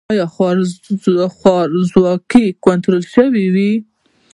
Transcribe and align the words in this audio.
آیا 0.13 0.25
خوارځواکي 1.37 2.45
کنټرول 2.65 3.01
شوې؟ 3.13 3.71